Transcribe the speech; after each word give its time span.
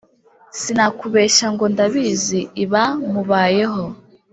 Sinakubeshya 0.59 1.47
ngo 1.53 1.65
ndabizi 1.73 2.39
ibamubayeho 2.63 3.83